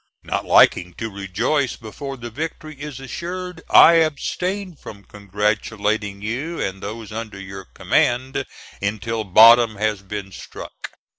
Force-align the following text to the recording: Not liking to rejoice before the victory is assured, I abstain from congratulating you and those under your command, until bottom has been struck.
Not 0.23 0.45
liking 0.45 0.95
to 0.95 1.11
rejoice 1.15 1.75
before 1.75 2.17
the 2.17 2.31
victory 2.31 2.73
is 2.81 2.99
assured, 2.99 3.61
I 3.69 4.01
abstain 4.03 4.75
from 4.75 5.03
congratulating 5.03 6.23
you 6.23 6.59
and 6.59 6.81
those 6.81 7.11
under 7.11 7.39
your 7.39 7.65
command, 7.65 8.47
until 8.81 9.23
bottom 9.23 9.75
has 9.75 10.01
been 10.01 10.31
struck. 10.31 10.73